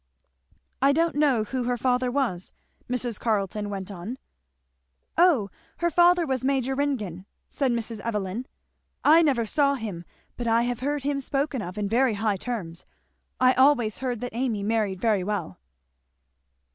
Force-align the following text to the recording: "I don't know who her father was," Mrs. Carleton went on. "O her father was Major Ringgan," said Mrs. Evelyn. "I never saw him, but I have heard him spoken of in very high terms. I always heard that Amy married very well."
"I 0.81 0.93
don't 0.93 1.13
know 1.15 1.43
who 1.43 1.65
her 1.65 1.77
father 1.77 2.09
was," 2.09 2.53
Mrs. 2.89 3.19
Carleton 3.19 3.69
went 3.69 3.91
on. 3.91 4.17
"O 5.15 5.51
her 5.77 5.91
father 5.91 6.25
was 6.25 6.43
Major 6.43 6.73
Ringgan," 6.73 7.27
said 7.49 7.69
Mrs. 7.69 7.99
Evelyn. 7.99 8.47
"I 9.03 9.21
never 9.21 9.45
saw 9.45 9.75
him, 9.75 10.03
but 10.37 10.47
I 10.47 10.63
have 10.63 10.79
heard 10.79 11.03
him 11.03 11.19
spoken 11.19 11.61
of 11.61 11.77
in 11.77 11.87
very 11.87 12.15
high 12.15 12.37
terms. 12.37 12.83
I 13.39 13.53
always 13.53 13.99
heard 13.99 14.21
that 14.21 14.33
Amy 14.33 14.63
married 14.63 14.99
very 14.99 15.23
well." 15.23 15.59